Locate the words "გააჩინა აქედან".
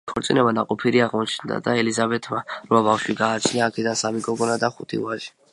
3.23-4.03